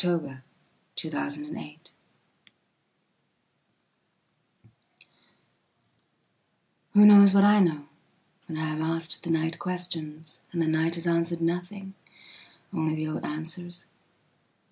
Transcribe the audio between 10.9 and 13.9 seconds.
has answered nothingonly the old answers?